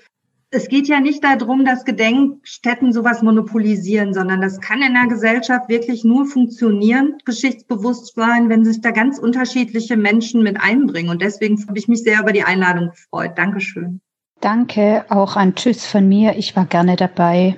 [0.55, 5.69] es geht ja nicht darum, dass Gedenkstätten sowas monopolisieren, sondern das kann in der Gesellschaft
[5.69, 11.11] wirklich nur funktionieren, Geschichtsbewusstsein, wenn sich da ganz unterschiedliche Menschen mit einbringen.
[11.11, 13.33] Und deswegen habe ich mich sehr über die Einladung gefreut.
[13.37, 14.01] Dankeschön.
[14.41, 16.37] Danke auch an Tschüss von mir.
[16.37, 17.57] Ich war gerne dabei.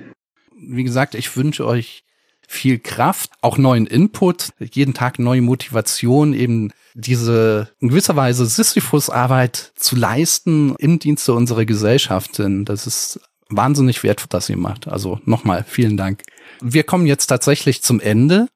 [0.57, 2.06] Wie gesagt, ich wünsche euch
[2.47, 9.73] viel Kraft, auch neuen Input, jeden Tag neue Motivation, eben diese in gewisser Weise Sisyphus-Arbeit
[9.77, 12.39] zu leisten im Dienste unserer Gesellschaft.
[12.39, 14.89] Denn das ist wahnsinnig wertvoll, was ihr macht.
[14.89, 16.23] Also nochmal vielen Dank.
[16.61, 18.49] Wir kommen jetzt tatsächlich zum Ende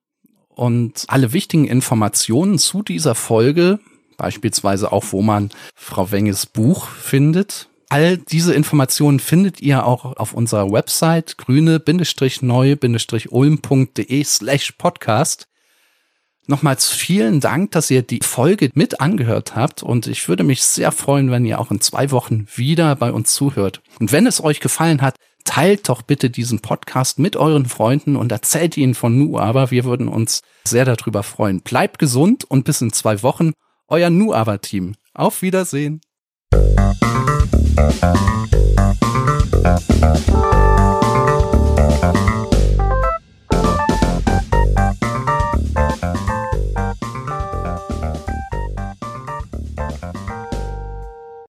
[0.49, 3.78] und alle wichtigen Informationen zu dieser Folge,
[4.16, 10.32] beispielsweise auch, wo man Frau Wenges Buch findet, All diese Informationen findet ihr auch auf
[10.32, 15.49] unserer Website grüne-neu-ulm.de slash podcast.
[16.47, 20.93] Nochmals vielen Dank, dass ihr die Folge mit angehört habt und ich würde mich sehr
[20.93, 23.82] freuen, wenn ihr auch in zwei Wochen wieder bei uns zuhört.
[23.99, 28.30] Und wenn es euch gefallen hat, teilt doch bitte diesen Podcast mit euren Freunden und
[28.30, 31.61] erzählt ihnen von Nu, aber wir würden uns sehr darüber freuen.
[31.61, 33.51] Bleibt gesund und bis in zwei Wochen,
[33.88, 34.95] euer Nu, aber Team.
[35.12, 36.01] Auf Wiedersehen.
[40.03, 40.49] Thank you.